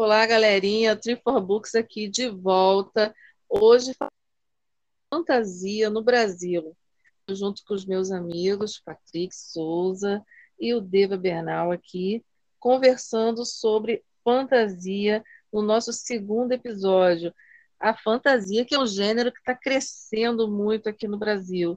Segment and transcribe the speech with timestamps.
[0.00, 3.12] Olá, galerinha, Trifor Books aqui de volta.
[3.48, 3.92] Hoje,
[5.12, 6.76] fantasia no Brasil,
[7.28, 10.24] junto com os meus amigos Patrick Souza
[10.56, 12.24] e o Deva Bernal aqui,
[12.60, 17.34] conversando sobre fantasia no nosso segundo episódio.
[17.80, 21.76] A fantasia, que é um gênero que está crescendo muito aqui no Brasil.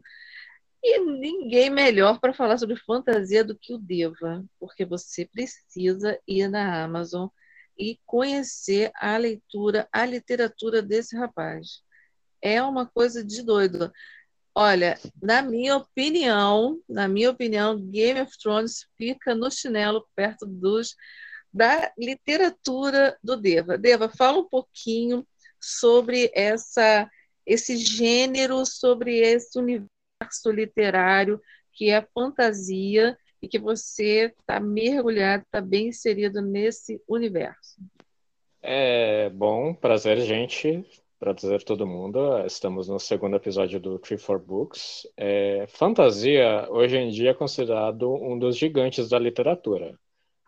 [0.84, 6.48] E ninguém melhor para falar sobre fantasia do que o Deva, porque você precisa ir
[6.48, 7.28] na Amazon
[7.82, 11.82] e conhecer a leitura, a literatura desse rapaz.
[12.40, 13.92] É uma coisa de doido.
[14.54, 20.96] Olha, na minha opinião, na minha opinião, Game of Thrones fica no chinelo perto dos
[21.52, 23.78] da literatura do Deva.
[23.78, 25.28] Deva, fala um pouquinho
[25.60, 27.10] sobre essa
[27.44, 31.42] esse gênero, sobre esse universo literário
[31.74, 37.82] que é fantasia e que você está mergulhado, está bem inserido nesse universo.
[38.62, 40.86] É bom, prazer, gente.
[41.20, 42.46] Prazer todo mundo.
[42.46, 45.08] Estamos no segundo episódio do Tree for Books.
[45.18, 49.98] É, fantasia, hoje em dia, é considerado um dos gigantes da literatura.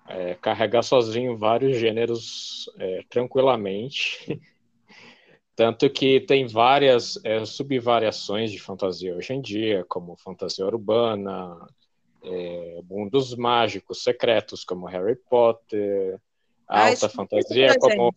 [0.08, 4.20] É, carrega sozinho vários gêneros é, tranquilamente.
[5.56, 11.56] Tanto que tem várias é, subvariações de fantasia hoje em dia, como fantasia urbana,
[12.24, 16.20] é, mundos mágicos secretos como Harry Potter,
[16.68, 18.14] ah, alta fantasia como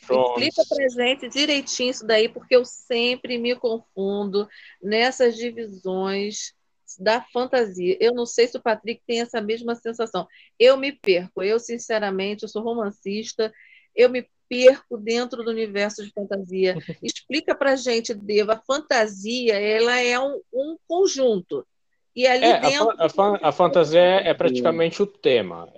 [0.00, 4.48] Explica pra gente direitinho isso daí, porque eu sempre me confundo
[4.82, 6.54] nessas divisões
[6.98, 7.96] da fantasia.
[8.00, 10.26] Eu não sei se o Patrick tem essa mesma sensação.
[10.58, 11.42] Eu me perco.
[11.42, 13.52] Eu, sinceramente, eu sou romancista,
[13.94, 16.74] eu me perco dentro do universo de fantasia.
[17.02, 21.66] Explica pra gente, Deva, a fantasia, ela é um, um conjunto.
[22.14, 22.90] E ali é, dentro...
[22.90, 25.68] a, a, a, fantasia é praticamente o tema.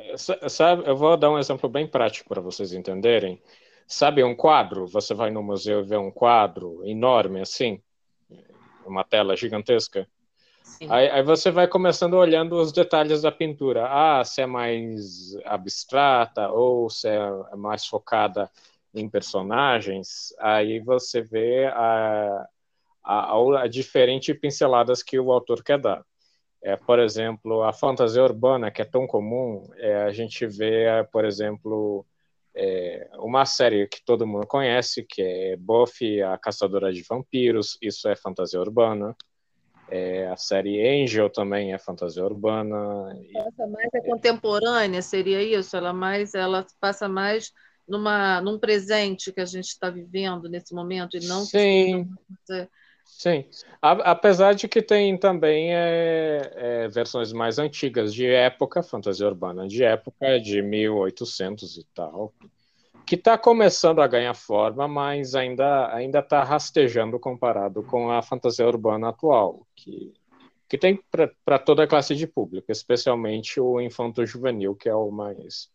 [0.48, 3.40] Sabe, eu vou dar um exemplo bem prático para vocês entenderem.
[3.86, 4.86] Sabe um quadro?
[4.88, 7.80] Você vai no museu e vê um quadro enorme assim,
[8.84, 10.08] uma tela gigantesca.
[10.88, 13.86] Aí, aí, você vai começando olhando os detalhes da pintura.
[13.86, 18.50] Ah, se é mais abstrata ou se é mais focada
[18.92, 20.34] em personagens.
[20.38, 22.48] Aí você vê a,
[23.04, 26.04] a, a diferente pinceladas que o autor quer dar.
[26.64, 31.26] É, por exemplo, a fantasia urbana, que é tão comum, é, a gente vê, por
[31.26, 32.06] exemplo,
[32.54, 38.08] é, uma série que todo mundo conhece, que é Buffy, a Caçadora de Vampiros, isso
[38.08, 39.14] é fantasia urbana.
[39.90, 43.14] É, a série Angel também é fantasia urbana.
[43.36, 45.76] Essa mais é contemporânea, seria isso?
[45.76, 47.52] Ela mais, ela passa mais
[47.86, 52.08] numa, num presente que a gente está vivendo nesse momento e não Sim.
[52.46, 52.68] Que
[53.04, 53.44] Sim,
[53.80, 59.68] a, apesar de que tem também é, é, versões mais antigas de época, fantasia urbana
[59.68, 62.34] de época, de 1800 e tal,
[63.06, 68.66] que está começando a ganhar forma, mas ainda ainda está rastejando comparado com a fantasia
[68.66, 70.12] urbana atual, que,
[70.68, 70.98] que tem
[71.44, 75.70] para toda a classe de público, especialmente o infanto-juvenil, que é o mais,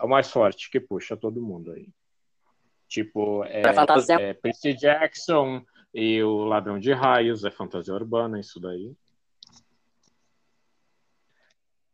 [0.00, 1.88] é o mais forte, que puxa todo mundo aí.
[2.88, 3.62] Tipo, é,
[4.20, 8.94] é Percy Jackson, e o Ladrão de Raios é fantasia urbana, isso daí.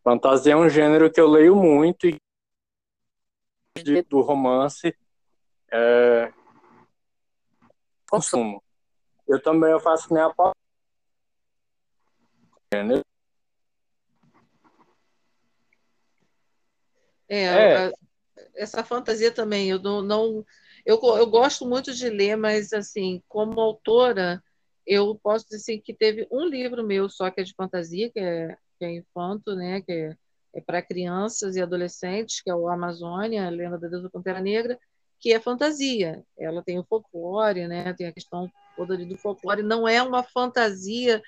[0.03, 2.19] Fantasia é um gênero que eu leio muito e
[4.03, 4.97] do romance
[5.71, 6.33] é...
[8.09, 8.63] consumo.
[9.27, 10.33] Eu também eu faço nem a
[17.29, 17.93] é, é.
[18.55, 20.47] essa fantasia também, eu não, não
[20.85, 24.43] eu, eu gosto muito de ler, mas, assim, como autora,
[24.87, 28.19] eu posso dizer assim, que teve um livro meu só que é de fantasia, que
[28.19, 30.17] é, que é Infanto, né, que é,
[30.55, 34.79] é para crianças e adolescentes, que é o Amazônia, a Lenda da Deusa Pantera Negra,
[35.21, 36.25] que é fantasia.
[36.39, 41.23] Ela tem o folclore, né, tem a questão toda do folclore, não é uma fantasia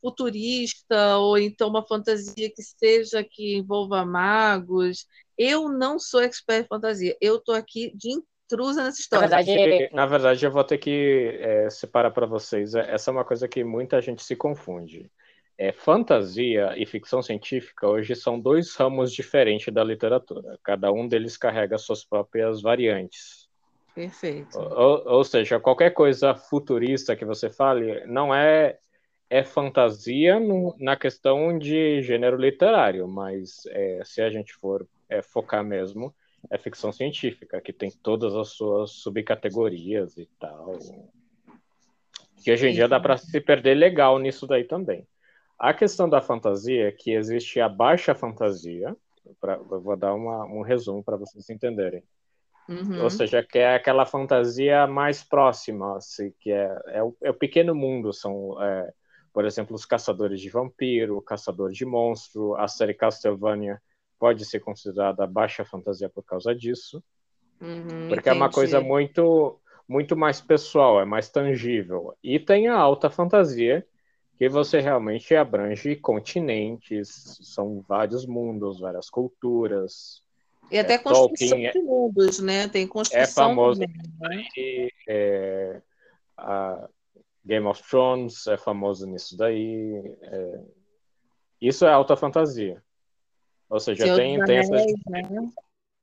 [0.00, 5.06] futurista ou então uma fantasia que seja que envolva magos.
[5.36, 7.16] Eu não sou expert em fantasia.
[7.20, 8.10] Eu estou aqui de
[8.50, 9.28] intrusa nessa história.
[9.28, 12.74] Na verdade, na verdade eu vou ter que é, separar para vocês.
[12.74, 15.10] É, essa é uma coisa que muita gente se confunde.
[15.56, 20.58] É, fantasia e ficção científica hoje são dois ramos diferentes da literatura.
[20.62, 23.48] Cada um deles carrega suas próprias variantes.
[23.94, 24.58] Perfeito.
[24.58, 28.78] Ou, ou seja, qualquer coisa futurista que você fale não é
[29.32, 35.22] é fantasia no, na questão de gênero literário, mas é, se a gente for é,
[35.22, 36.12] focar mesmo,
[36.48, 40.78] é ficção científica, que tem todas as suas subcategorias e tal.
[42.42, 45.06] Que hoje em dia dá para se perder legal nisso daí também.
[45.58, 48.96] A questão da fantasia é que existe a baixa fantasia,
[49.38, 52.02] pra, eu vou dar uma, um resumo para vocês entenderem.
[52.66, 53.02] Uhum.
[53.02, 57.34] Ou seja, que é aquela fantasia mais próxima, assim, que é, é, o, é o
[57.34, 58.12] pequeno mundo.
[58.12, 58.92] São, é,
[59.32, 62.54] por exemplo, os caçadores de vampiro, caçadores de monstro.
[62.54, 63.82] A série Castlevania
[64.20, 67.02] pode ser considerada baixa fantasia por causa disso.
[67.58, 68.28] Uhum, porque entendi.
[68.28, 69.58] é uma coisa muito,
[69.88, 72.14] muito mais pessoal, é mais tangível.
[72.22, 73.84] E tem a alta fantasia,
[74.36, 80.22] que você realmente abrange continentes, são vários mundos, várias culturas.
[80.70, 82.68] E até é, construção Tolkien, de é mundos, né?
[82.68, 83.22] Tem construção.
[83.22, 83.80] É famoso.
[83.80, 84.46] Né?
[85.08, 85.82] é,
[86.36, 86.88] a
[87.44, 90.16] Game of Thrones é famoso nisso daí.
[90.22, 90.60] É,
[91.60, 92.82] isso é alta fantasia.
[93.70, 94.72] Ou seja, Senhor tem, tem essa.
[94.72, 95.52] Né?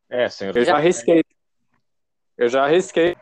[0.10, 1.24] É, Senhor Eu já arrisquei.
[2.38, 3.18] Eu já arrisquei.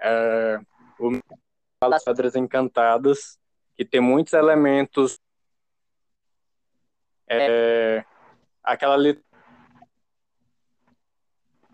[0.00, 0.58] É,
[0.98, 1.20] o
[1.88, 3.38] das Pedras Encantadas,
[3.76, 5.20] que tem muitos elementos.
[7.28, 8.04] É,
[8.62, 8.96] aquela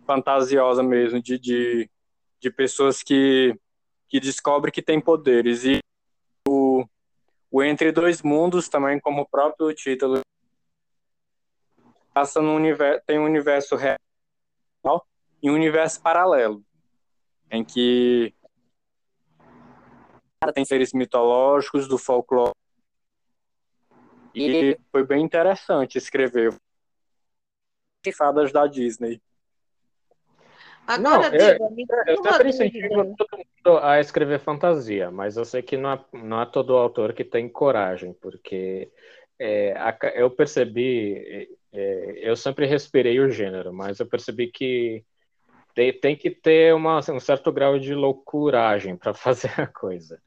[0.07, 1.91] fantasiosa mesmo de, de,
[2.41, 3.59] de pessoas que,
[4.07, 5.65] que descobrem que têm poderes.
[5.65, 5.88] E o,
[7.51, 10.21] o Entre Dois Mundos, também como o próprio título,
[12.13, 13.99] passa no universo, tem um universo real
[15.43, 16.65] e um universo paralelo,
[17.51, 18.35] em que
[20.55, 22.53] tem seres mitológicos do folclore.
[24.35, 26.57] E foi bem interessante escrever
[28.17, 29.21] fadas da Disney.
[30.89, 35.61] Agora, não, eu, eu, eu sempre incentivo todo mundo a escrever fantasia, mas eu sei
[35.61, 38.91] que não é, não é todo autor que tem coragem, porque
[39.39, 39.75] é,
[40.15, 45.05] eu percebi, é, eu sempre respirei o gênero, mas eu percebi que
[45.75, 50.19] tem, tem que ter uma, um certo grau de loucuragem para fazer a coisa.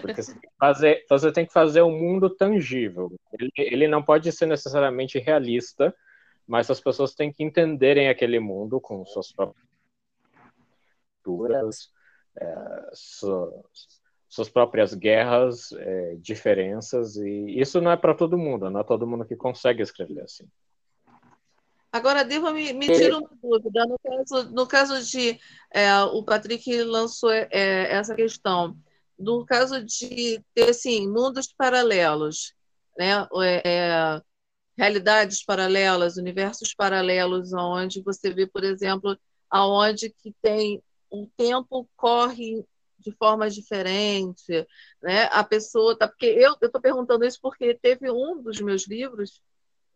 [0.00, 3.08] Porque você tem, fazer, você tem que fazer um mundo tangível.
[3.38, 5.94] Ele, ele não pode ser necessariamente realista,
[6.44, 9.67] mas as pessoas têm que entenderem aquele mundo com suas próprias
[11.28, 11.90] culturas,
[12.40, 13.52] é, suas,
[14.28, 19.06] suas, próprias guerras, é, diferenças, e isso não é para todo mundo, não é todo
[19.06, 20.48] mundo que consegue escrever assim.
[21.92, 23.86] Agora, Deva, me, me tira uma dúvida.
[23.86, 25.40] No caso, no caso de.
[25.72, 28.76] É, o Patrick lançou é, essa questão.
[29.18, 32.54] No caso de ter assim, mundos paralelos,
[32.96, 33.26] né?
[33.64, 34.20] É,
[34.76, 39.18] realidades paralelas, universos paralelos, onde você vê, por exemplo,
[39.50, 42.64] aonde que tem o tempo corre
[42.98, 44.66] de forma diferente,
[45.02, 45.24] né?
[45.32, 49.42] A pessoa tá porque eu estou perguntando isso porque teve um dos meus livros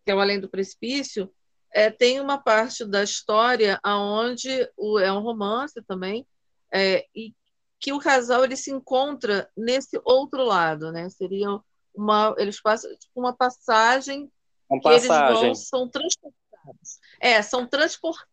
[0.05, 1.33] que é o Além do Precipício,
[1.73, 6.27] é, tem uma parte da história aonde o, é um romance também
[6.73, 7.35] é, e
[7.79, 11.09] que o casal ele se encontra nesse outro lado, né?
[11.09, 11.49] Seria
[11.95, 14.31] uma eles passam tipo, uma passagem
[14.69, 15.11] com passagem.
[15.27, 17.01] Eles vão, são transportados.
[17.21, 18.32] É, são transportados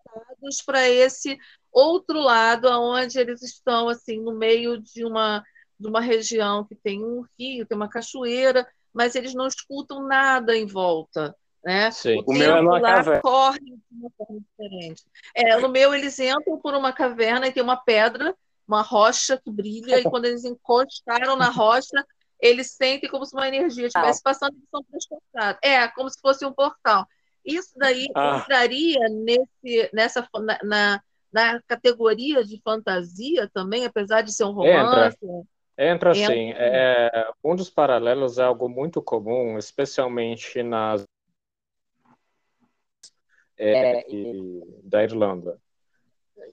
[0.66, 1.38] para esse
[1.72, 5.44] outro lado, onde eles estão assim no meio de uma
[5.80, 10.56] de uma região que tem um rio, tem uma cachoeira, mas eles não escutam nada
[10.56, 11.34] em volta.
[11.64, 11.90] Né?
[11.92, 12.22] Sim.
[12.26, 13.22] O, o meu é numa lá caverna.
[13.22, 15.04] corre de uma forma diferente.
[15.34, 18.36] É, no meu, eles entram por uma caverna e tem uma pedra,
[18.68, 22.06] uma rocha que brilha, e quando eles encostaram na rocha,
[22.42, 25.60] eles sentem como se uma energia estivesse passando e são transportados.
[25.64, 27.06] É, como se fosse um portal.
[27.46, 28.42] Isso daí ah.
[28.42, 35.18] entraria nesse, nessa, na, na, na, categoria de fantasia também, apesar de ser um romance?
[35.78, 36.52] Entra, Entra sim.
[36.58, 41.06] É, um dos paralelos é algo muito comum, especialmente nas
[43.58, 44.06] é,
[44.84, 45.58] da Irlanda.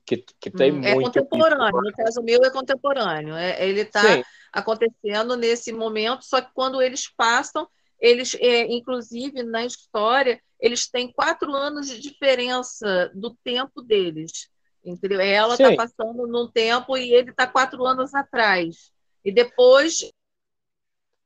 [0.05, 1.19] Que, que tem hum, muito.
[1.19, 3.35] É contemporâneo, no caso meu é contemporâneo.
[3.35, 9.65] É, ele está acontecendo nesse momento, só que quando eles passam, eles, é, inclusive na
[9.65, 14.49] história, eles têm quatro anos de diferença do tempo deles.
[14.85, 15.21] Entendeu?
[15.21, 18.93] Ela está passando num tempo e ele está quatro anos atrás.
[19.25, 20.11] E depois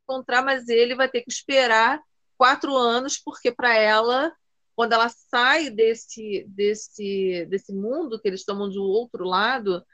[0.03, 2.01] encontrar, mas ele vai ter que esperar
[2.37, 4.33] quatro anos, porque para ela,
[4.75, 9.85] quando ela sai desse, desse, desse mundo que eles tomam do outro lado,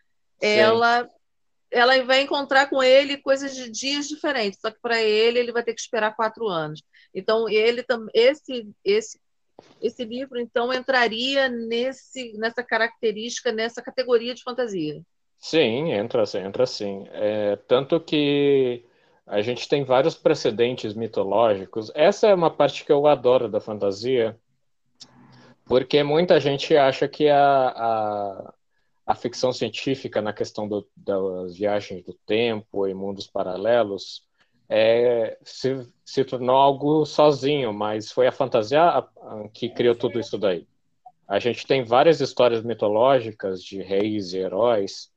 [0.40, 0.49] Sim.
[0.49, 1.11] ela
[1.69, 5.64] ela vai encontrar com ele coisas de dias diferentes, só que para ele ele vai
[5.64, 6.81] ter que esperar quatro anos.
[7.12, 9.19] Então ele esse esse
[9.80, 15.02] esse livro então entraria nesse nessa característica nessa categoria de fantasia.
[15.38, 17.06] Sim, entra, entra sim.
[17.12, 18.84] É, tanto que
[19.26, 21.90] a gente tem vários precedentes mitológicos.
[21.94, 24.38] Essa é uma parte que eu adoro da fantasia,
[25.66, 28.54] porque muita gente acha que a, a
[29.06, 34.26] a ficção científica na questão do, das viagens do tempo e mundos paralelos
[34.68, 39.04] é, se, se tornou algo sozinho, mas foi a fantasia
[39.52, 40.66] que criou tudo isso daí.
[41.28, 45.11] A gente tem várias histórias mitológicas de reis e heróis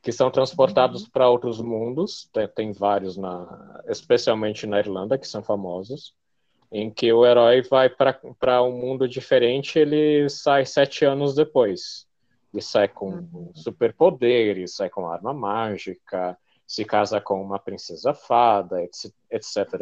[0.00, 2.28] que são transportados para outros mundos.
[2.32, 6.14] Tem, tem, vários, na, especialmente na Irlanda, que são famosos,
[6.70, 12.06] em que o herói vai para um mundo diferente ele sai sete anos depois.
[12.52, 13.50] E sai com uhum.
[13.54, 16.36] superpoderes, sai com arma mágica,
[16.72, 19.12] se casa com uma princesa fada, etc,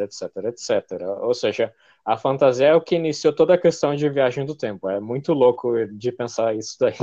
[0.01, 1.07] etc, etc.
[1.21, 4.89] Ou seja, a fantasia é o que iniciou toda a questão de viagem do tempo.
[4.89, 6.97] É muito louco de pensar isso daí.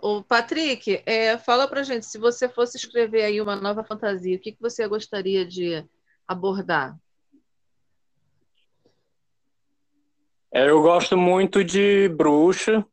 [0.00, 4.38] O Patrick, é, fala pra gente, se você fosse escrever aí uma nova fantasia, o
[4.38, 5.82] que, que você gostaria de
[6.26, 6.94] abordar?
[10.52, 12.86] É, eu gosto muito de bruxa,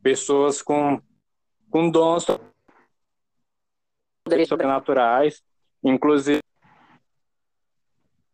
[0.00, 1.02] pessoas com,
[1.68, 2.26] com dons
[4.46, 5.42] sobrenaturais,
[5.82, 6.40] inclusive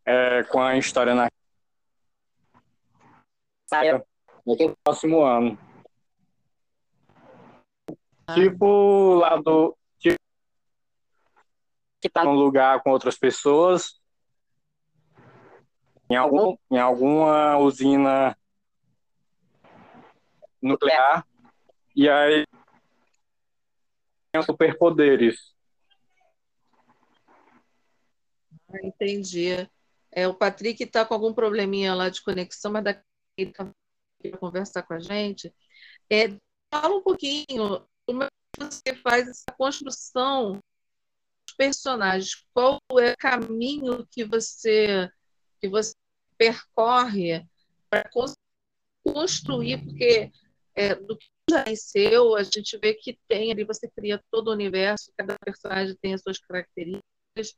[0.05, 1.29] é, com a história na
[4.47, 5.59] no próximo ano.
[8.27, 8.35] Ah.
[8.35, 9.77] Tipo, lá do.
[9.99, 10.19] Tipo,
[12.13, 14.01] tá num lugar com outras pessoas.
[16.09, 18.37] Em, algum, em alguma usina
[20.63, 21.27] nuclear.
[21.95, 22.45] E aí.
[24.45, 25.57] Superpoderes.
[28.66, 29.69] Ah, entendi.
[30.13, 33.03] É, o Patrick está com algum probleminha lá de conexão, mas daqui
[33.37, 33.73] ele para
[34.39, 35.55] conversar com a gente.
[36.11, 36.29] É,
[36.73, 38.29] fala um pouquinho como é
[38.59, 42.47] você faz essa construção dos personagens.
[42.55, 45.11] Qual é o caminho que você
[45.61, 45.95] que você
[46.39, 47.47] percorre
[47.89, 48.09] para
[49.05, 50.31] construir, porque
[50.75, 54.53] é, do que já nasceu, a gente vê que tem ali, você cria todo o
[54.53, 57.55] universo, cada personagem tem as suas características,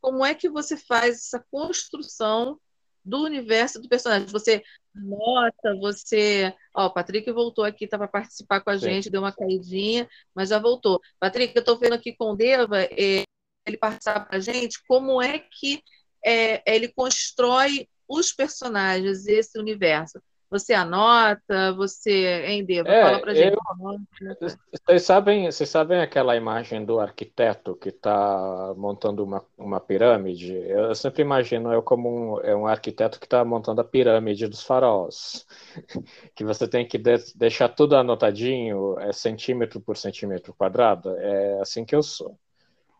[0.00, 2.58] como é que você faz essa construção
[3.04, 4.28] do universo do personagem?
[4.28, 4.62] Você
[4.94, 6.54] nota, você.
[6.74, 9.10] Ó, o Patrick voltou aqui, estava para participar com a gente, Sim.
[9.10, 11.00] deu uma caidinha, mas já voltou.
[11.18, 13.22] Patrick, eu estou vendo aqui com o Deva, é,
[13.66, 15.82] ele passar para a gente como é que
[16.24, 20.20] é, ele constrói os personagens, esse universo.
[20.50, 22.88] Você anota, você, hein, Deva?
[22.88, 23.54] É, Fala pra gente.
[23.54, 24.48] Eu,
[24.86, 30.54] vocês, sabem, vocês sabem aquela imagem do arquiteto que está montando uma, uma pirâmide?
[30.54, 34.62] Eu sempre imagino eu como um, é um arquiteto que está montando a pirâmide dos
[34.62, 35.46] faraós.
[36.34, 41.14] que você tem que de, deixar tudo anotadinho, é centímetro por centímetro quadrado.
[41.18, 42.38] É assim que eu sou.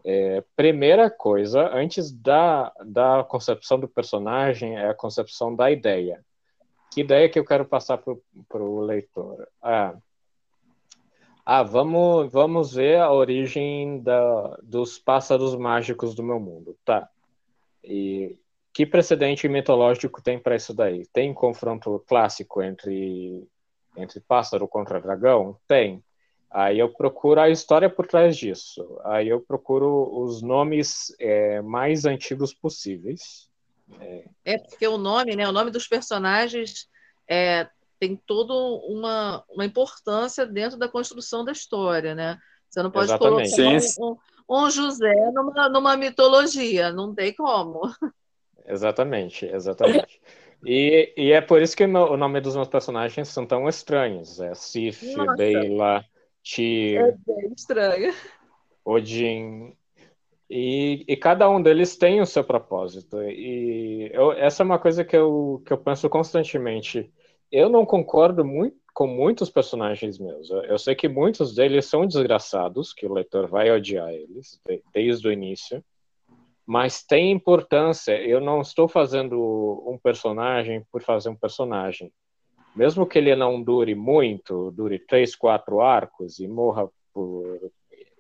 [0.04, 6.22] É, primeira coisa, antes da, da concepção do personagem, é a concepção da ideia
[6.98, 9.48] que ideia que eu quero passar para o leitor?
[9.62, 9.94] Ah,
[11.46, 16.76] ah, vamos, vamos ver a origem da, dos pássaros mágicos do meu mundo.
[16.84, 17.08] Tá.
[17.84, 18.36] E
[18.72, 21.06] que precedente mitológico tem para isso daí?
[21.12, 23.48] Tem confronto clássico entre,
[23.96, 25.56] entre pássaro contra dragão?
[25.68, 26.02] Tem.
[26.50, 29.00] Aí eu procuro a história por trás disso.
[29.04, 33.48] Aí eu procuro os nomes é, mais antigos possíveis.
[34.00, 34.24] É.
[34.44, 35.48] é, porque o nome, né?
[35.48, 36.88] O nome dos personagens
[37.28, 37.68] é,
[37.98, 42.38] tem toda uma, uma importância dentro da construção da história, né?
[42.68, 43.54] Você não pode Exatamente.
[43.54, 47.82] colocar um, um, José numa, numa mitologia, não tem como.
[48.66, 50.20] Exatamente, exatamente.
[50.64, 54.40] E, e é por isso que o nome dos meus personagens são tão estranhos.
[54.40, 56.04] É Sif, Beila,
[56.42, 57.00] Tyr...
[57.00, 58.12] É bem estranho.
[58.84, 59.76] Odin,
[60.50, 63.22] e, e, cada um deles tem o seu propósito.
[63.22, 67.12] E eu, essa é uma coisa que eu, que eu penso constantemente.
[67.52, 70.48] Eu não concordo muito com muitos personagens meus.
[70.48, 74.82] Eu, eu sei que muitos deles são desgraçados, que o leitor vai odiar eles de,
[74.92, 75.84] desde o início.
[76.66, 78.18] Mas tem importância.
[78.18, 82.10] Eu não estou fazendo um personagem por fazer um personagem.
[82.74, 87.70] Mesmo que ele não dure muito, dure três, quatro arcos e morra por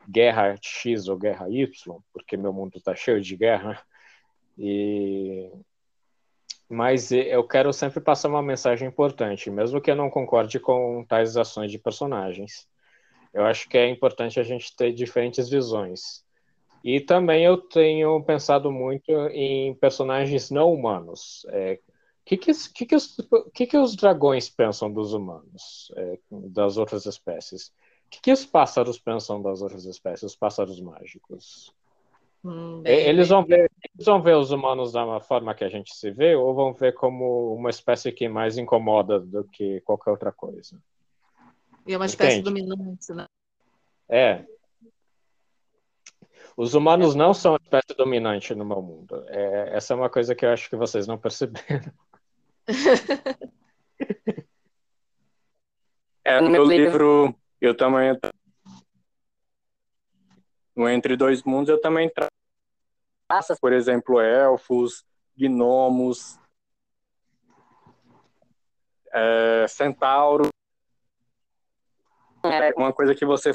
[0.08, 3.82] guerra X ou guerra Y, porque meu mundo está cheio de guerra.
[4.56, 5.50] E
[6.68, 11.34] mas eu quero sempre passar uma mensagem importante, mesmo que eu não concorde com tais
[11.36, 12.68] ações de personagens.
[13.32, 16.22] Eu acho que é importante a gente ter diferentes visões.
[16.84, 21.46] E também eu tenho pensado muito em personagens não humanos.
[21.48, 21.78] É,
[22.24, 22.52] que que,
[23.54, 27.72] que, que os dragões pensam dos humanos, é, das outras espécies?
[28.08, 31.74] O que, que os pássaros pensam das outras espécies, os pássaros mágicos?
[32.42, 35.94] Hum, bem, eles, vão ver, eles vão ver os humanos da forma que a gente
[35.94, 40.32] se vê ou vão ver como uma espécie que mais incomoda do que qualquer outra
[40.32, 40.82] coisa?
[41.86, 42.44] E é uma espécie Entende?
[42.44, 43.26] dominante, né?
[44.08, 44.46] É.
[46.56, 49.22] Os humanos não são a espécie dominante no meu mundo.
[49.28, 51.92] É, essa é uma coisa que eu acho que vocês não perceberam.
[56.28, 58.18] É, no meu livro, eu também.
[60.76, 62.30] No Entre Dois Mundos, eu também trago
[63.30, 65.04] raças, por exemplo, elfos,
[65.36, 66.38] gnomos,
[69.12, 70.48] é, centauro.
[72.44, 73.52] É uma coisa que você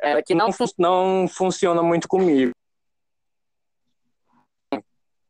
[0.00, 2.52] é, que não, fun não funciona muito comigo.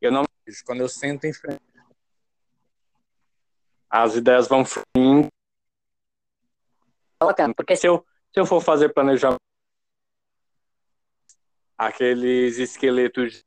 [0.01, 0.25] Eu não
[0.65, 1.61] quando eu sento em frente.
[3.89, 5.29] As ideias vão fluindo.
[7.55, 9.39] Porque se eu, se eu for fazer planejamento,
[11.77, 13.43] aqueles esqueletos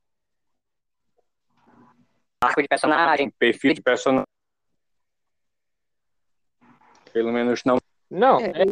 [2.41, 4.27] arco de personagem, perfil de personagem.
[7.13, 7.79] Pelo menos não.
[8.11, 8.65] Não, é,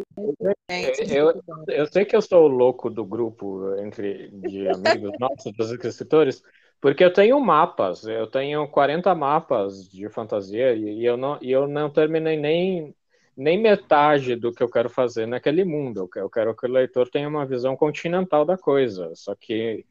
[0.69, 5.11] é, é eu, eu sei que eu sou o louco do grupo entre de amigos
[5.19, 6.41] nossos, dos escritores,
[6.81, 11.67] porque eu tenho mapas, eu tenho 40 mapas de fantasia e, eu não, e eu
[11.67, 12.95] não terminei nem,
[13.37, 16.09] nem metade do que eu quero fazer naquele mundo.
[16.15, 19.85] Eu quero que o leitor tenha uma visão continental da coisa, só que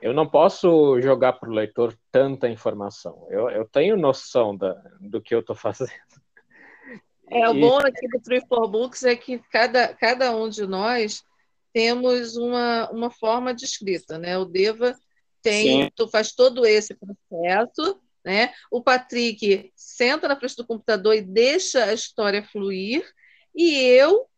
[0.00, 3.26] eu não posso jogar para o leitor tanta informação.
[3.28, 5.90] Eu, eu tenho noção da, do que eu estou fazendo.
[7.28, 11.24] É, o bom aqui do Tree for Books é que cada, cada um de nós
[11.72, 14.38] temos uma, uma forma de escrita, né?
[14.38, 14.94] O Deva
[15.42, 18.52] tem, tu faz todo esse processo, né?
[18.72, 23.08] O Patrick senta na frente do computador e deixa a história fluir,
[23.54, 24.28] e eu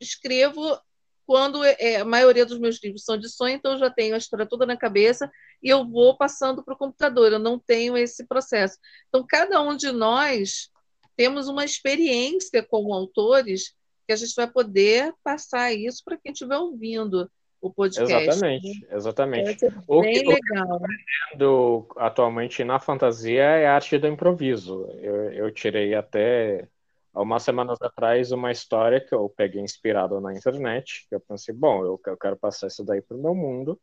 [0.00, 0.76] escrevo
[1.24, 4.18] quando é, a maioria dos meus livros são de sonho, então eu já tenho a
[4.18, 5.30] história toda na cabeça
[5.62, 8.76] e eu vou passando para o computador, eu não tenho esse processo.
[9.08, 10.70] Então, cada um de nós
[11.16, 13.74] temos uma experiência como autores
[14.06, 17.30] que a gente vai poder passar isso para quem estiver ouvindo
[17.60, 18.12] o podcast.
[18.12, 18.96] Exatamente, né?
[18.96, 19.66] exatamente.
[19.86, 20.76] O bem que, legal.
[20.76, 24.86] O que eu atualmente na fantasia é a arte do improviso.
[25.00, 26.68] Eu, eu tirei até
[27.12, 31.54] há umas semanas atrás uma história que eu peguei inspirado na internet, que eu pensei,
[31.54, 33.80] bom, eu, eu quero passar isso daí para o meu mundo,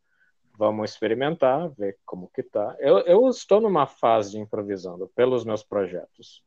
[0.58, 2.74] vamos experimentar, ver como que tá.
[2.78, 6.42] Eu, eu estou numa fase de improvisando pelos meus projetos.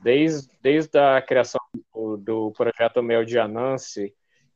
[0.00, 1.60] Desde, desde a criação
[1.94, 4.12] do, do projeto meu de Anansi,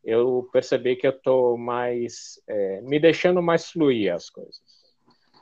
[0.06, 4.60] eu percebi que eu estou mais, é, me deixando mais fluir as coisas.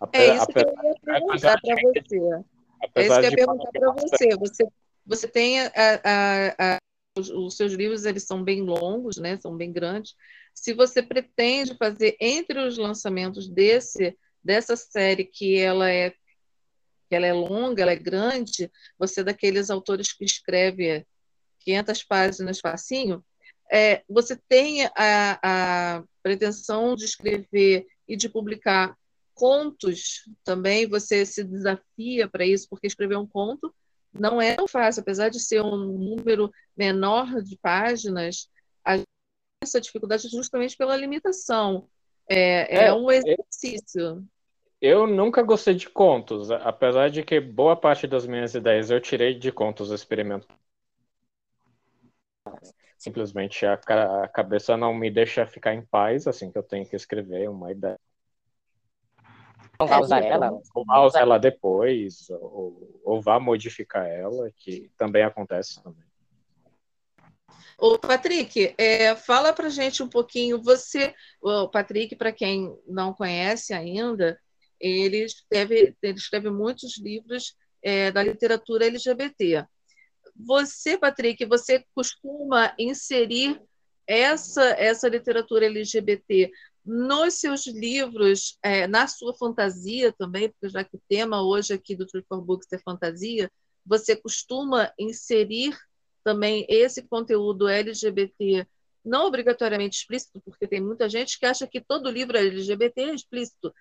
[0.00, 2.18] Apesar, é isso que eu ia perguntar para você.
[2.96, 4.36] É isso que eu ia perguntar para você.
[4.36, 4.64] Você
[5.06, 6.78] você tem a, a, a,
[7.18, 9.38] os, os, seus livros, eles são bem longos, né?
[9.38, 10.14] São bem grandes.
[10.54, 17.26] Se você pretende fazer entre os lançamentos desse dessa série que ela é que ela
[17.26, 21.06] é longa, ela é grande, você é daqueles autores que escreve
[21.60, 23.24] 500 páginas facinho,
[23.70, 28.96] é, você tem a, a pretensão de escrever e de publicar
[29.34, 33.74] contos também, você se desafia para isso, porque escrever um conto
[34.12, 38.48] não é tão fácil, apesar de ser um número menor de páginas,
[39.60, 41.88] essa dificuldade é justamente pela limitação.
[42.28, 44.24] É, é, é um exercício.
[44.80, 49.34] Eu nunca gostei de contos, apesar de que boa parte das minhas ideias eu tirei
[49.34, 50.63] de contos experimentais.
[53.04, 56.96] Simplesmente a, a cabeça não me deixa ficar em paz assim que eu tenho que
[56.96, 58.00] escrever uma ideia.
[59.78, 60.50] Não vai usar ela.
[60.74, 66.02] Ou vai usar ela depois, ou, ou vá modificar ela, que também acontece também.
[67.76, 70.62] Ô, Patrick, é, fala para gente um pouquinho.
[70.62, 74.40] Você, o Patrick, para quem não conhece ainda,
[74.80, 79.66] ele escreve, ele escreve muitos livros é, da literatura LGBT.
[80.36, 83.60] Você, Patrick, você costuma inserir
[84.06, 86.50] essa, essa literatura LGBT
[86.84, 91.96] nos seus livros, é, na sua fantasia também, porque já que o tema hoje aqui
[91.96, 93.50] do True for Books é fantasia,
[93.86, 95.74] você costuma inserir
[96.22, 98.66] também esse conteúdo LGBT,
[99.04, 103.74] não obrigatoriamente explícito, porque tem muita gente que acha que todo livro LGBT é explícito.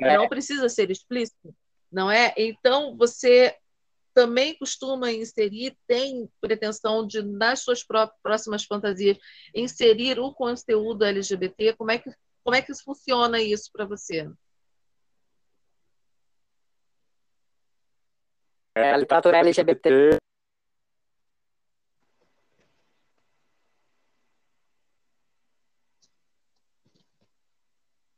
[0.00, 0.16] É.
[0.16, 1.54] Não precisa ser explícito,
[1.90, 2.34] não é?
[2.36, 3.56] Então, você
[4.14, 7.84] também costuma inserir, tem pretensão de, nas suas
[8.22, 9.18] próximas fantasias,
[9.54, 11.74] inserir o conteúdo LGBT?
[11.76, 12.10] Como é que
[12.44, 14.28] como é que funciona isso para você?
[18.74, 20.18] É, a literatura LGBT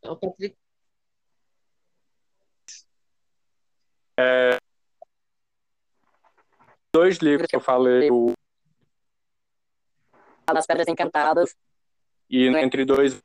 [0.07, 0.57] O Patrick.
[4.19, 4.59] É,
[6.95, 8.33] dois livros que eu falei, o
[10.47, 11.57] As Pedras Encantadas
[12.31, 13.21] e Entre Dois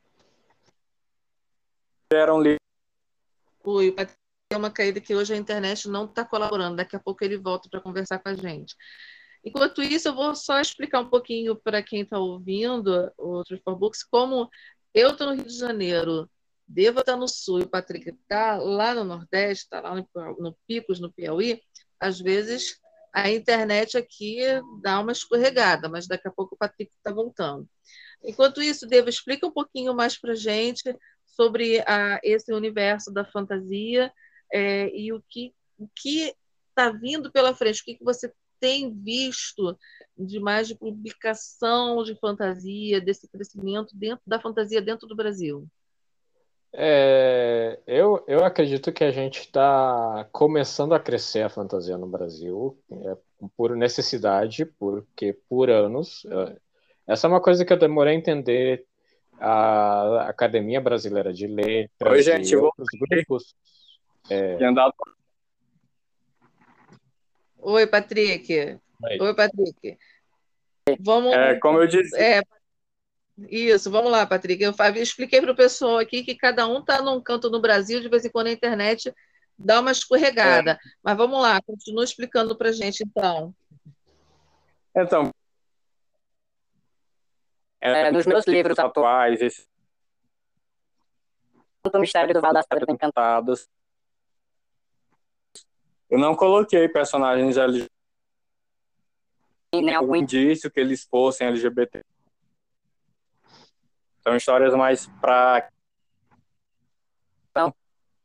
[2.11, 2.57] eram livros.
[3.63, 6.77] Oi, tem uma caída que hoje a internet não está colaborando.
[6.77, 8.75] Daqui a pouco ele volta para conversar com a gente.
[9.45, 13.75] Enquanto isso, eu vou só explicar um pouquinho para quem está ouvindo o Tree for
[13.75, 14.49] Books como
[14.95, 16.27] eu estou no Rio de Janeiro,
[16.67, 20.07] devo estar no Sul e o Patrick está lá no Nordeste, está lá no,
[20.39, 21.61] no Picos, no Piauí,
[21.99, 22.79] às vezes
[23.13, 24.39] a internet aqui
[24.81, 27.67] dá uma escorregada, mas daqui a pouco o Patrick está voltando.
[28.23, 30.95] Enquanto isso, Devo, explica um pouquinho mais para gente
[31.25, 34.11] sobre a, esse universo da fantasia
[34.51, 36.35] é, e o que o que
[36.69, 39.77] está vindo pela frente, o que, que você tem visto
[40.17, 45.65] de mais de publicação de fantasia, desse crescimento dentro da fantasia dentro do Brasil?
[46.71, 52.77] É, eu, eu acredito que a gente está começando a crescer a fantasia no Brasil
[52.91, 53.17] é,
[53.57, 56.25] por necessidade, porque por anos.
[56.25, 56.57] É,
[57.07, 58.85] essa é uma coisa que eu demorei a entender
[59.39, 63.55] a Academia Brasileira de Letras Oi, gente, e outros grupos.
[64.29, 64.63] É...
[64.63, 64.93] Andado...
[67.61, 68.53] Oi, Patrick.
[68.53, 69.97] Oi, Oi Patrick.
[70.99, 71.33] Vamos.
[71.33, 72.15] É, como eu disse.
[72.15, 72.41] É,
[73.47, 74.61] isso, vamos lá, Patrick.
[74.61, 78.01] Eu, eu expliquei para o pessoal aqui que cada um está num canto no Brasil,
[78.01, 79.13] de vez em quando a internet
[79.57, 80.71] dá uma escorregada.
[80.71, 80.77] É.
[81.03, 83.53] Mas vamos lá, continua explicando para a gente, então.
[84.95, 85.31] Então,
[87.81, 89.65] é, nos meus livros atuais, esse...
[91.93, 93.69] o Mistério do Val das Pedras Encantadas,
[96.09, 97.89] eu não coloquei personagens LGBT
[99.75, 102.03] nem algum indício que eles fossem LGBT.
[104.21, 105.69] São histórias mais para.
[107.49, 107.73] Então,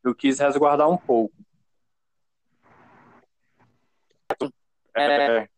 [0.02, 1.34] eu quis resguardar um pouco.
[4.96, 5.48] É,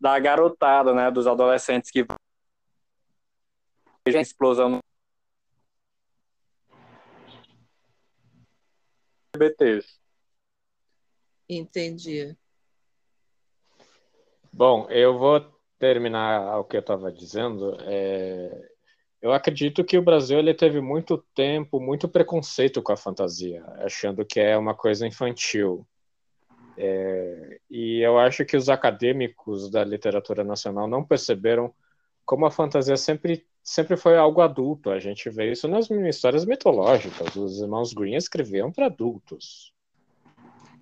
[0.00, 2.04] da garotada, né, dos adolescentes que
[4.06, 4.80] vejam explosão
[9.34, 9.98] LGBTs.
[11.48, 12.36] Entendi.
[14.52, 15.53] Bom, eu vou
[15.84, 18.70] terminar o que eu estava dizendo, é,
[19.20, 24.24] eu acredito que o Brasil ele teve muito tempo, muito preconceito com a fantasia, achando
[24.24, 25.86] que é uma coisa infantil.
[26.78, 31.70] É, e eu acho que os acadêmicos da literatura nacional não perceberam
[32.24, 34.88] como a fantasia sempre, sempre foi algo adulto.
[34.88, 37.36] A gente vê isso nas histórias mitológicas.
[37.36, 39.73] Os irmãos Green escreviam para adultos.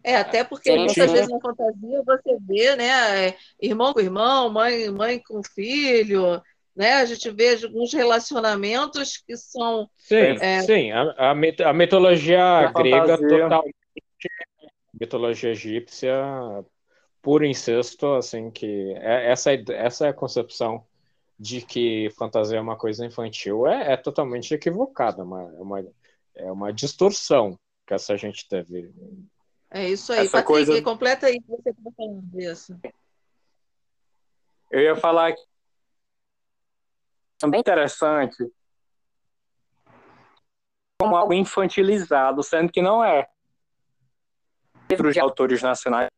[0.04, 4.90] É, até porque muitas vezes na fantasia você vê, né, é, irmão com irmão, mãe,
[4.90, 6.42] mãe com filho,
[6.74, 6.94] né?
[6.94, 9.88] A gente vê alguns relacionamentos que são.
[9.96, 10.62] Sim, é...
[10.62, 10.90] sim.
[10.90, 13.76] A, a, mit a mitologia grega totalmente.
[14.98, 16.14] Mitologia egípcia,
[17.20, 20.84] puro incesto, assim, que é, essa, essa é a concepção
[21.38, 25.86] de que fantasia é uma coisa infantil é, é totalmente equivocada, uma, é uma,
[26.36, 28.92] é uma distorção que essa gente teve
[29.72, 30.20] é isso aí.
[30.20, 30.82] Essa Patrick, coisa...
[30.82, 32.78] completa aí que você está falando disso.
[34.70, 35.42] Eu ia falar que
[37.38, 38.50] também interessante
[41.00, 43.28] como algo infantilizado, sendo que não é.
[44.88, 46.08] Livros de autores nacionais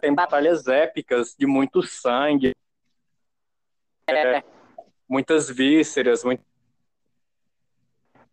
[0.00, 2.52] tem batalhas épicas de muito sangue,
[4.06, 4.42] é,
[5.08, 6.44] muitas vísceras, muita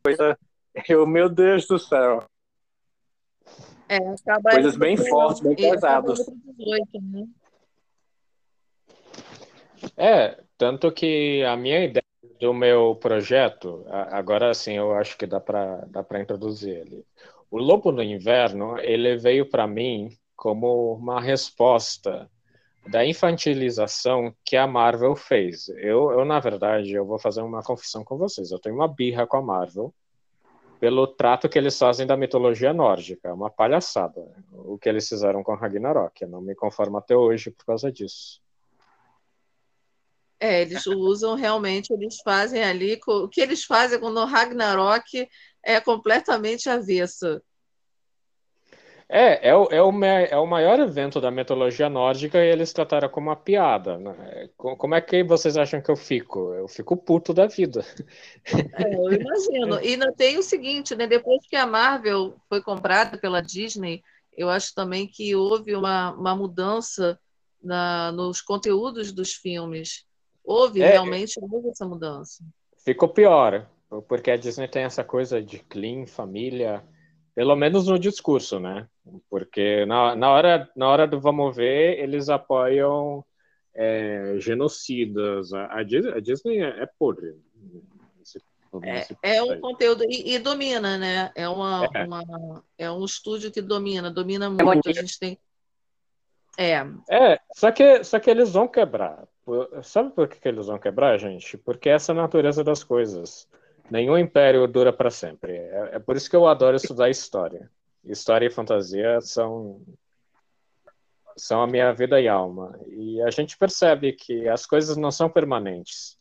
[0.04, 0.38] coisa.
[0.88, 2.28] Eu, meu Deus do céu.
[3.88, 4.00] É,
[4.52, 6.20] Coisas bem fortes, bem pesadas.
[6.28, 7.28] Né?
[9.96, 12.04] É, tanto que a minha ideia
[12.40, 17.06] do meu projeto, agora sim eu acho que dá para dá para introduzir ele.
[17.50, 22.30] O Lobo no Inverno, ele veio para mim como uma resposta
[22.88, 25.70] da infantilização que a Marvel fez.
[25.70, 28.52] Eu, eu, na verdade, eu vou fazer uma confissão com vocês.
[28.52, 29.94] Eu tenho uma birra com a Marvel,
[30.86, 33.30] pelo trato que eles fazem da mitologia nórdica.
[33.30, 34.22] É uma palhaçada
[34.52, 36.22] o que eles fizeram com Ragnarok.
[36.22, 38.40] Eu não me conformo até hoje por causa disso.
[40.40, 45.28] É, eles usam realmente, eles fazem ali, o que eles fazem com Ragnarok
[45.64, 47.42] é completamente avesso.
[49.08, 53.08] É, é o, é, o, é o maior evento da mitologia nórdica e eles trataram
[53.08, 53.98] como uma piada.
[54.00, 54.50] Né?
[54.58, 56.54] Como é que vocês acham que eu fico?
[56.56, 57.86] Eu fico puto da vida.
[58.74, 59.80] É, eu imagino.
[59.80, 61.06] E ainda tem o seguinte, né?
[61.06, 64.02] Depois que a Marvel foi comprada pela Disney,
[64.36, 67.20] eu acho também que houve uma, uma mudança
[67.62, 70.04] na, nos conteúdos dos filmes.
[70.44, 72.44] Houve, é, realmente, houve essa mudança.
[72.84, 73.68] Ficou pior,
[74.08, 76.84] porque a Disney tem essa coisa de clean, família
[77.36, 78.88] pelo menos no discurso, né?
[79.30, 83.24] Porque na, na, hora, na hora do vamos ver, eles apoiam
[83.74, 85.54] é, genocidas.
[85.54, 87.36] A, a, Disney, a Disney é, é podre.
[88.84, 91.32] É, é um conteúdo e, e, domina, né?
[91.36, 92.04] É, uma, é.
[92.04, 94.90] Uma, é um estúdio que domina, domina muito.
[94.90, 95.38] A gente tem
[96.58, 96.86] É.
[97.10, 99.28] É, só que, só que eles vão quebrar.
[99.84, 101.58] Sabe por que, que eles vão quebrar, gente?
[101.58, 103.48] Porque essa é a natureza das coisas.
[103.90, 105.54] Nenhum império dura para sempre.
[105.54, 107.70] É, é por isso que eu adoro estudar história.
[108.04, 109.82] História e fantasia são
[111.38, 112.80] são a minha vida e alma.
[112.88, 116.18] E a gente percebe que as coisas não são permanentes.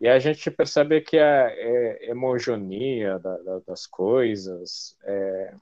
[0.00, 5.54] E a gente percebe que a é, hegemonia da, da, das coisas é,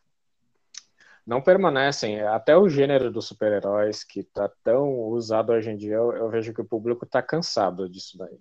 [1.26, 2.20] não permanecem.
[2.22, 6.54] Até o gênero dos super-heróis, que está tão usado hoje em dia, eu, eu vejo
[6.54, 8.38] que o público está cansado disso daí.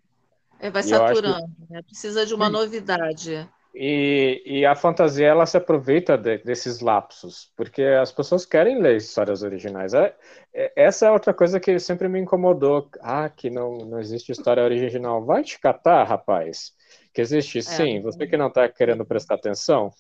[0.60, 1.74] É, vai saturando, que...
[1.74, 1.82] né?
[1.82, 2.52] precisa de uma Sim.
[2.52, 3.50] novidade.
[3.74, 8.98] E, e, a fantasia ela se aproveita de, desses lapsos, porque as pessoas querem ler
[8.98, 9.93] histórias originais.
[9.93, 10.15] É,
[10.54, 12.89] é, essa é outra coisa que sempre me incomodou.
[13.00, 15.24] Ah, que não, não existe história original.
[15.24, 16.74] Vai te catar, rapaz.
[17.13, 18.02] Que existe é, sim.
[18.02, 19.91] Você que não está querendo prestar atenção.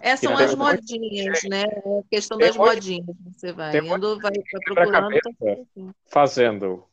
[0.00, 1.64] Essas são as modinhas, né?
[1.64, 3.16] A questão das modinhas.
[3.32, 5.18] Você vai indo, vai, vai procurando.
[5.20, 6.84] Tá fazendo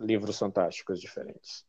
[0.00, 1.64] livros fantásticos diferentes.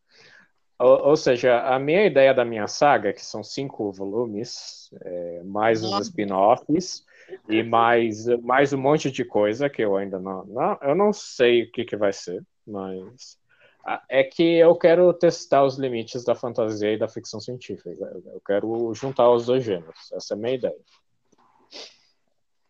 [0.80, 5.84] Ou, ou, seja, a minha ideia da minha saga, que são cinco volumes, é, mais
[5.84, 7.06] os spin-offs
[7.48, 11.64] e mais, mais um monte de coisa que eu ainda não, não eu não sei
[11.64, 13.38] o que, que vai ser, mas
[14.10, 17.90] é que eu quero testar os limites da fantasia e da ficção científica.
[17.90, 20.12] Eu quero juntar os dois gêneros.
[20.14, 20.76] Essa é a minha ideia.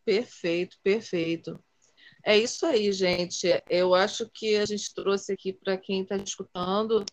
[0.04, 1.64] Perfeito, perfeito.
[2.26, 3.48] É isso aí, gente.
[3.70, 7.06] Eu acho que a gente trouxe aqui para quem está escutando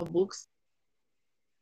[0.00, 0.48] books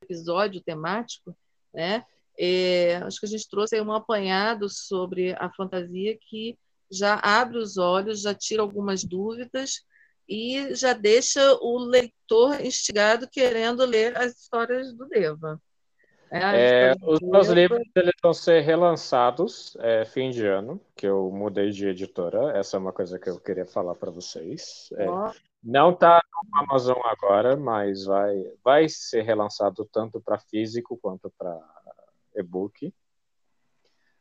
[0.02, 1.36] episódio temático,
[1.72, 2.04] né?
[2.38, 6.58] É, acho que a gente trouxe um apanhado sobre a fantasia que
[6.90, 9.82] já abre os olhos, já tira algumas dúvidas
[10.28, 15.60] e já deixa o leitor instigado querendo ler as histórias do Deva.
[16.32, 21.70] É, os meus livros eles vão ser relançados é, fim de ano, que eu mudei
[21.70, 22.56] de editora.
[22.56, 24.88] Essa é uma coisa que eu queria falar para vocês.
[24.96, 25.06] É,
[25.62, 31.58] não está no Amazon agora, mas vai, vai ser relançado tanto para físico quanto para
[32.34, 32.92] e-book.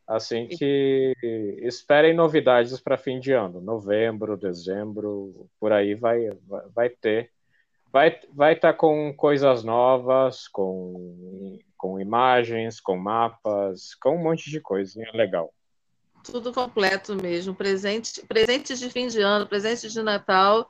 [0.05, 1.13] Assim que
[1.61, 7.31] esperem novidades para fim de ano, novembro, dezembro, por aí vai, vai, vai ter.
[7.91, 14.49] Vai vai estar tá com coisas novas, com, com imagens, com mapas, com um monte
[14.49, 15.53] de coisinha legal.
[16.23, 17.53] Tudo completo mesmo.
[17.55, 20.67] Presente, presentes de fim de ano, presentes de Natal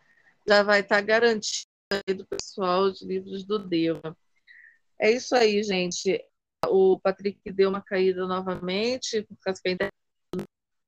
[0.48, 1.68] já vai estar garantido
[2.16, 4.18] do pessoal de livros do Deva.
[5.00, 6.24] É isso aí, gente.
[6.68, 9.94] O Patrick deu uma caída novamente, por causa que a internet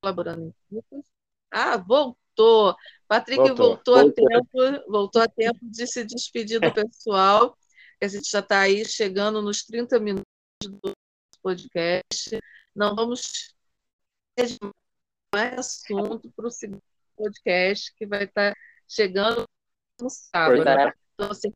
[0.01, 1.03] colaborando em
[1.49, 2.75] Ah, voltou!
[3.07, 7.57] Patrick voltou, voltou, a tempo, voltou a tempo de se despedir do pessoal.
[8.01, 10.25] A gente já está aí chegando nos 30 minutos
[10.63, 10.91] do
[11.41, 12.39] podcast.
[12.75, 13.53] Não vamos
[15.33, 16.81] mais assunto para o segundo
[17.15, 18.55] podcast que vai estar
[18.91, 19.45] chegando
[19.99, 20.61] no sábado.
[20.61, 21.51] Então, você,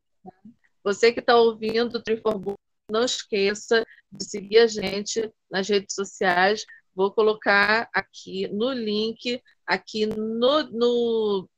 [0.83, 2.55] você que está ouvindo o Triforbu,
[2.89, 6.65] não esqueça de seguir a gente nas redes sociais.
[6.95, 11.49] Vou colocar aqui no link, aqui no, no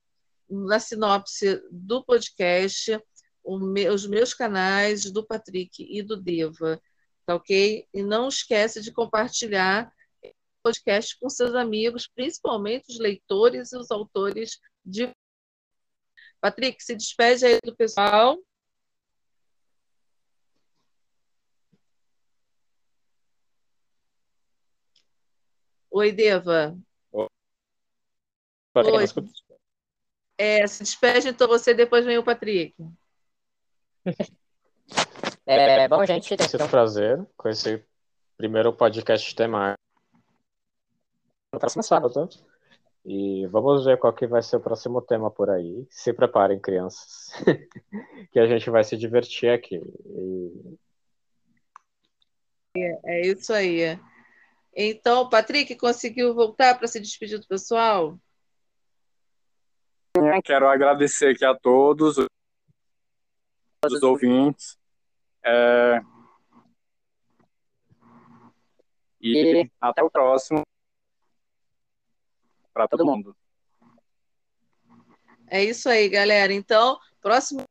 [0.50, 3.00] na sinopse do podcast,
[3.46, 6.82] me, os meus canais do Patrick e do Deva,
[7.26, 7.86] tá ok?
[7.94, 9.92] E não esquece de compartilhar
[10.24, 10.32] o
[10.64, 15.14] podcast com seus amigos, principalmente os leitores e os autores de
[16.40, 18.38] Patrick, se despede aí do pessoal.
[25.90, 26.78] Oi, Deva.
[27.12, 27.28] Oi.
[28.76, 29.06] Oi.
[30.38, 32.76] É, se despede, então você, depois vem o Patrick.
[35.50, 36.36] É, bom, gente.
[36.44, 37.82] Ser um prazer com esse
[38.36, 39.82] primeiro podcast temático.
[41.54, 42.30] No próximo sábado.
[43.10, 45.88] E vamos ver qual que vai ser o próximo tema por aí.
[45.90, 47.32] Se preparem, crianças,
[48.34, 49.82] que a gente vai se divertir aqui.
[50.06, 50.78] E...
[52.76, 53.98] É, é isso aí.
[54.76, 58.20] Então, Patrick, conseguiu voltar para se despedir do pessoal?
[60.44, 62.18] Quero agradecer aqui a todos
[63.86, 64.78] os ouvintes.
[65.46, 66.02] É...
[69.22, 70.62] E até o próximo
[72.78, 73.36] para todo mundo.
[75.50, 76.54] É isso aí, galera.
[76.54, 77.64] Então, próximo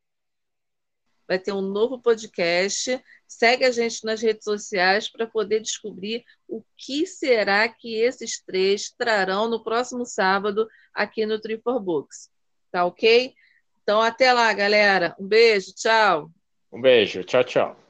[1.28, 3.00] vai ter um novo podcast.
[3.28, 8.90] Segue a gente nas redes sociais para poder descobrir o que será que esses três
[8.90, 12.30] trarão no próximo sábado aqui no for Books.
[12.72, 13.32] Tá ok?
[13.82, 15.14] Então, até lá, galera.
[15.20, 16.30] Um beijo, tchau.
[16.72, 17.85] Um beijo, tchau, tchau.